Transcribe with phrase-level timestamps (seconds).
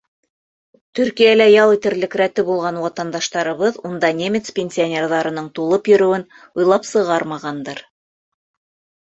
[0.99, 7.85] Төркиәлә ял итерлек рәте булған ватандаштарыбыҙ унда немец пенсионерҙарының тулып йөрөүен уйлап сығармағандыр.